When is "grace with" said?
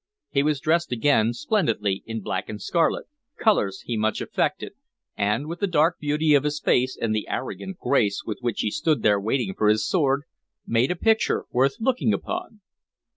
7.77-8.39